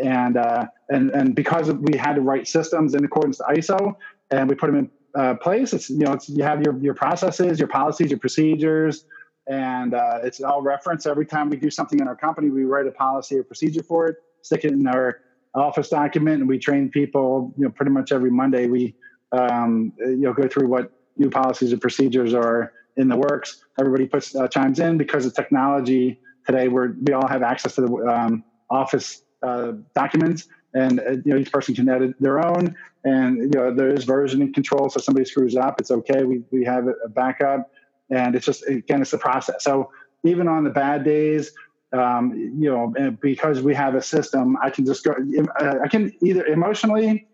[0.02, 3.94] and uh, and and because we had to write systems in accordance to ISO,
[4.30, 5.72] and we put them in uh, place.
[5.72, 9.04] It's you know it's, you have your your processes, your policies, your procedures,
[9.46, 11.06] and uh, it's all referenced.
[11.06, 14.08] Every time we do something in our company, we write a policy or procedure for
[14.08, 15.20] it, stick it in our
[15.54, 17.52] office document, and we train people.
[17.56, 18.94] You know, pretty much every Monday we
[19.32, 23.64] um, you know go through what new policies and procedures are in the works.
[23.78, 26.68] Everybody puts uh, chimes in because of technology today.
[26.68, 31.36] We're we all have access to the um, office uh, documents, and uh, you know
[31.36, 32.74] each person can edit their own.
[33.04, 36.24] And you know there is versioning control, so somebody screws up, it's okay.
[36.24, 37.70] We we have a backup,
[38.10, 39.62] and it's just again it's the process.
[39.62, 39.90] So
[40.24, 41.52] even on the bad days,
[41.92, 45.14] um, you know, because we have a system, I can just go.
[45.60, 47.26] Uh, I can either emotionally,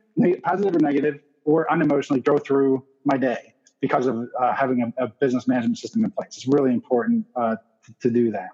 [0.42, 5.08] positive or negative, or unemotionally go through my day because of uh, having a, a,
[5.08, 6.36] business management system in place.
[6.36, 8.50] It's really important uh, to, to, do that.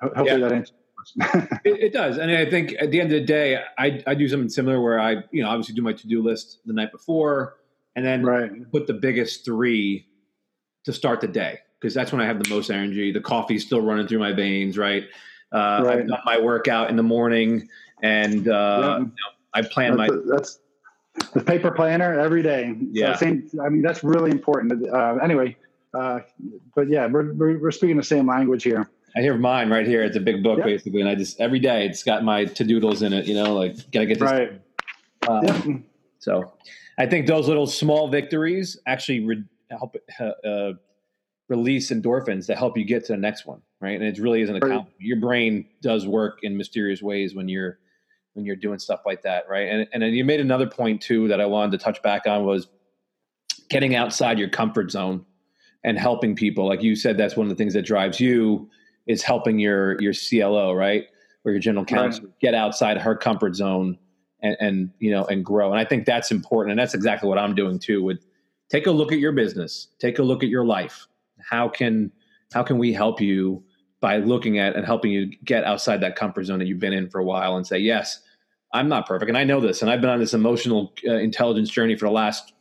[0.00, 0.36] Hopefully yeah.
[0.38, 0.72] that answers
[1.64, 4.28] it, it, does, and I think at the end of the day, I I do
[4.28, 7.56] something similar where I you know obviously do my to do list the night before,
[7.96, 8.70] and then right.
[8.72, 10.06] put the biggest three
[10.84, 13.12] to start the day because that's when I have the most energy.
[13.12, 15.04] The coffee's still running through my veins, right?
[15.52, 15.98] Uh, right.
[15.98, 17.68] I've done my workout in the morning,
[18.02, 18.98] and uh, yeah.
[18.98, 19.12] you know,
[19.52, 20.16] I plan that's my.
[20.16, 20.60] A, that's
[21.32, 22.74] the paper planner every day.
[22.90, 24.88] Yeah, so same, I mean that's really important.
[24.88, 25.56] Uh, anyway,
[25.94, 26.20] uh,
[26.74, 28.90] but yeah, we're, we're, we're speaking the same language here.
[29.16, 30.02] I hear mine right here.
[30.02, 30.66] It's a big book, yep.
[30.66, 33.26] basically, and I just every day it's got my to doodles in it.
[33.26, 34.30] You know, like gotta get this.
[34.30, 34.60] Right.
[35.28, 35.82] Yep.
[36.18, 36.54] So,
[36.96, 40.72] I think those little small victories actually re- help uh, uh,
[41.48, 44.00] release endorphins to help you get to the next one, right?
[44.00, 44.88] And it really is an account.
[44.98, 47.78] Your brain does work in mysterious ways when you're
[48.32, 49.68] when you're doing stuff like that, right?
[49.68, 52.44] And and then you made another point too that I wanted to touch back on
[52.44, 52.68] was
[53.68, 55.24] getting outside your comfort zone
[55.84, 56.66] and helping people.
[56.66, 58.70] Like you said, that's one of the things that drives you
[59.06, 61.06] is helping your your CLO, right,
[61.44, 62.40] or your general counsel right.
[62.40, 63.98] get outside her comfort zone
[64.42, 65.70] and, and you know and grow.
[65.70, 68.02] And I think that's important, and that's exactly what I'm doing too.
[68.02, 68.24] With
[68.70, 71.06] take a look at your business, take a look at your life.
[71.40, 72.12] How can
[72.52, 73.62] how can we help you
[74.00, 77.08] by looking at and helping you get outside that comfort zone that you've been in
[77.08, 78.20] for a while and say, yes,
[78.72, 81.70] I'm not perfect, and I know this, and I've been on this emotional uh, intelligence
[81.70, 82.52] journey for the last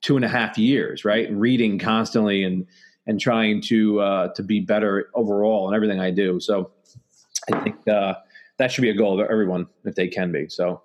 [0.00, 1.30] two and a half years, right?
[1.30, 2.66] Reading constantly and
[3.08, 6.38] and trying to uh, to be better overall in everything I do.
[6.38, 6.70] So
[7.52, 8.14] I think uh,
[8.58, 10.48] that should be a goal of everyone if they can be.
[10.48, 10.82] So,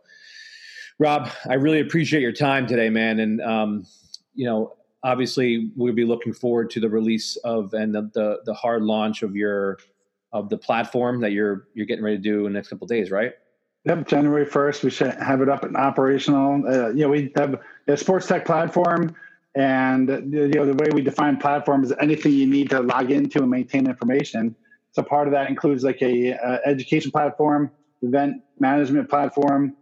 [0.97, 3.19] Rob, I really appreciate your time today, man.
[3.19, 3.85] And um,
[4.33, 8.53] you know, obviously, we'll be looking forward to the release of and the, the, the
[8.53, 9.77] hard launch of your
[10.31, 13.11] of the platform that you're you're getting ready to do in the next couple days,
[13.11, 13.33] right?
[13.85, 16.65] Yep, January first, we should have it up and operational.
[16.65, 19.13] Uh, you know, we have a sports tech platform
[19.55, 23.39] and you know the way we define platform is anything you need to log into
[23.39, 24.55] and maintain information.
[24.91, 29.75] So part of that includes like a uh, education platform, event management platform.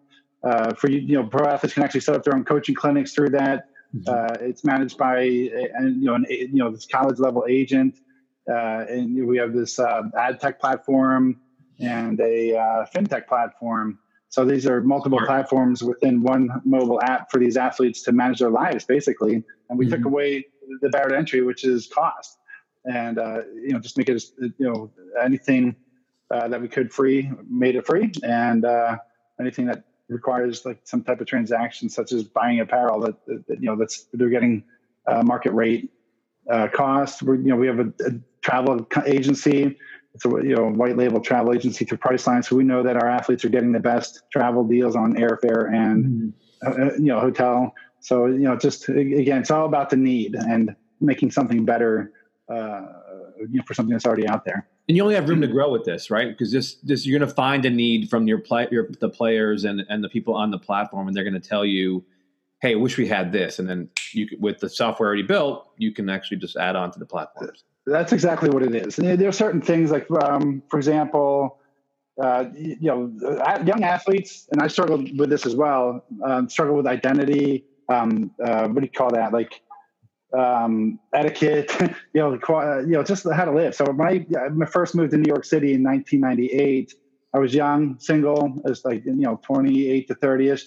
[0.44, 3.14] Uh, for you, you know, pro athletes can actually set up their own coaching clinics
[3.14, 3.68] through that.
[3.96, 4.10] Mm-hmm.
[4.10, 8.00] Uh, it's managed by a, you know an you know this college level agent,
[8.50, 11.40] uh, and we have this uh, ad tech platform
[11.80, 14.00] and a uh, fintech platform
[14.32, 18.50] so these are multiple platforms within one mobile app for these athletes to manage their
[18.50, 19.44] lives, basically.
[19.72, 19.96] And we mm-hmm.
[19.96, 20.46] took away
[20.82, 22.38] the barrier to entry, which is cost,
[22.86, 25.76] and uh, you know just make it you know anything
[26.30, 28.98] uh, that we could free, made it free, and uh,
[29.40, 33.66] anything that requires like some type of transaction, such as buying apparel, that, that you
[33.66, 34.64] know that's they're getting
[35.08, 35.90] uh, market rate
[36.50, 37.24] uh, cost.
[37.24, 39.78] We're, you know we have a, a travel agency
[40.14, 43.08] it's a you know white label travel agency through Priceline, so we know that our
[43.08, 46.82] athletes are getting the best travel deals on airfare and mm-hmm.
[46.82, 47.74] uh, you know hotel.
[48.02, 52.12] So you know, just again, it's all about the need and making something better,
[52.50, 52.82] uh,
[53.40, 54.68] you know, for something that's already out there.
[54.88, 56.28] And you only have room to grow with this, right?
[56.28, 59.64] Because this, this you're going to find a need from your play, your the players
[59.64, 62.04] and and the people on the platform, and they're going to tell you,
[62.62, 65.94] "Hey, I wish we had this." And then you, with the software already built, you
[65.94, 67.64] can actually just add on to the platforms.
[67.86, 69.00] That's exactly what it is.
[69.00, 71.60] And there are certain things like, um, for example,
[72.22, 73.12] uh, you know,
[73.66, 76.04] young athletes, and I struggled with this as well.
[76.24, 77.66] Um, struggle with identity.
[77.92, 79.34] Um, uh, what do you call that?
[79.34, 79.62] Like
[80.38, 81.72] um, etiquette.
[82.14, 82.34] you know,
[82.82, 83.76] you know, just how to live.
[83.76, 86.94] So when I, my first moved to New York City in 1998,
[87.34, 90.64] I was young, single, I was like you know 28 to 30ish,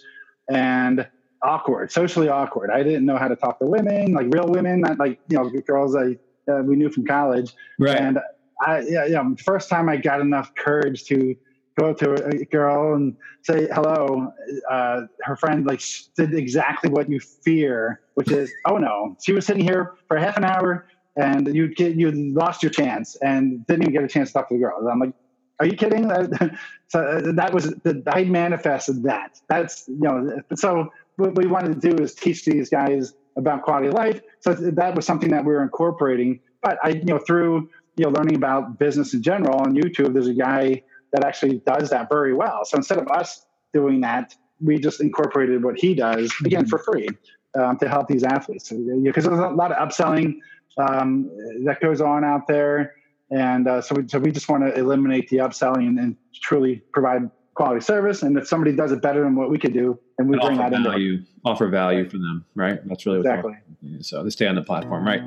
[0.50, 1.06] and
[1.42, 2.70] awkward, socially awkward.
[2.70, 5.50] I didn't know how to talk to women, like real women, not like you know
[5.66, 6.16] girls I
[6.50, 7.52] uh, we knew from college.
[7.78, 7.98] Right.
[7.98, 8.18] And
[8.62, 11.36] I yeah yeah first time I got enough courage to
[11.78, 14.32] go to a girl and say hello.
[14.70, 15.82] Uh, her friend like
[16.16, 20.36] did exactly what you fear, which is oh no, she was sitting here for half
[20.36, 24.30] an hour and you get you lost your chance and didn't even get a chance
[24.30, 24.78] to talk to the girl.
[24.78, 25.14] And I'm like,
[25.60, 26.08] are you kidding?
[26.88, 27.74] so uh, that was
[28.08, 29.40] I manifested that.
[29.48, 33.88] That's you know so what we wanted to do is teach these guys about quality
[33.88, 34.20] of life.
[34.40, 36.40] So that was something that we were incorporating.
[36.62, 40.28] But I you know through you know learning about business in general on YouTube, there's
[40.28, 40.82] a guy
[41.14, 42.64] that actually does that very well.
[42.64, 47.08] So instead of us doing that, we just incorporated what he does again for free
[47.54, 50.38] um, to help these athletes because there's a lot of upselling
[50.76, 51.30] um,
[51.64, 52.96] that goes on out there.
[53.30, 56.82] And uh, so, we, so we just want to eliminate the upselling and, and, truly
[56.92, 58.22] provide quality service.
[58.22, 60.58] And if somebody does it better than what we could do, and we and bring
[60.58, 62.86] that value, into offer value for them, right?
[62.86, 63.56] That's really exactly.
[64.00, 65.22] So they stay on the platform, right?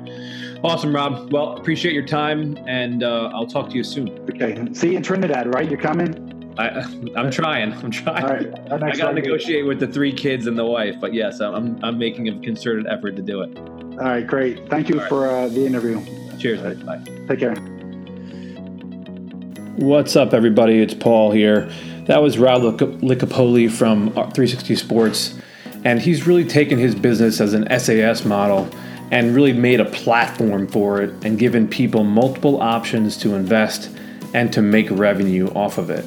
[0.64, 1.32] Awesome, Rob.
[1.32, 4.08] Well, appreciate your time, and uh, I'll talk to you soon.
[4.30, 4.72] Okay.
[4.72, 5.68] See you in Trinidad, right?
[5.68, 6.54] You're coming.
[6.58, 6.80] I,
[7.14, 7.72] I'm trying.
[7.72, 8.24] I'm trying.
[8.24, 8.72] All right.
[8.82, 11.98] I got to negotiate with the three kids and the wife, but yes, I'm I'm
[11.98, 13.56] making a concerted effort to do it.
[13.56, 14.68] All right, great.
[14.68, 16.00] Thank you for uh, the interview.
[16.38, 16.60] Cheers.
[16.62, 16.84] Right.
[16.84, 17.02] Bye.
[17.28, 17.54] Take care.
[19.76, 20.80] What's up, everybody?
[20.82, 21.70] It's Paul here.
[22.08, 25.34] That was Rob Licapoli from uh, 360 Sports,
[25.84, 28.66] and he's really taken his business as an SaaS model
[29.10, 33.90] and really made a platform for it and given people multiple options to invest
[34.32, 36.06] and to make revenue off of it.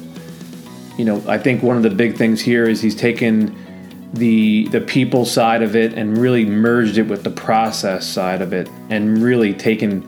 [0.98, 3.56] You know, I think one of the big things here is he's taken
[4.12, 8.52] the the people side of it and really merged it with the process side of
[8.52, 10.02] it and really taken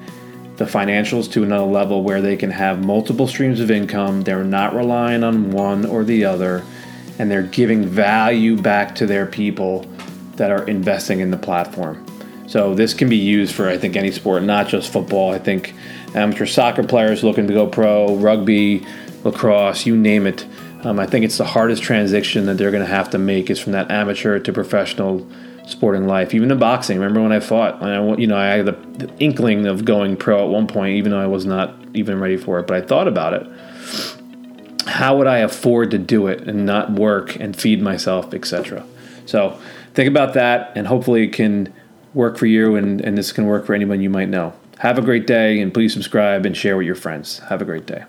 [0.57, 4.23] the financials to another level where they can have multiple streams of income.
[4.23, 6.65] They're not relying on one or the other
[7.19, 9.87] and they're giving value back to their people
[10.37, 12.05] that are investing in the platform.
[12.47, 15.33] So this can be used for i think any sport not just football.
[15.33, 15.75] I think
[16.15, 18.87] amateur soccer players looking to go pro rugby
[19.25, 20.47] lacrosse you name it.
[20.83, 23.59] Um, I think it's the hardest transition that they're going to have to make is
[23.59, 25.27] from that amateur to professional
[25.67, 26.35] sporting life.
[26.35, 27.83] Even in boxing, remember when I fought?
[27.83, 31.13] I, you know, I had the, the inkling of going pro at one point, even
[31.13, 32.67] though I was not even ready for it.
[32.67, 33.47] But I thought about it.
[34.87, 38.85] How would I afford to do it and not work and feed myself, etc.
[39.27, 39.59] So
[39.95, 41.73] think about that, and hopefully it can
[42.13, 44.53] work for you, and, and this can work for anyone you might know.
[44.79, 47.39] Have a great day, and please subscribe and share with your friends.
[47.49, 48.05] Have a great day.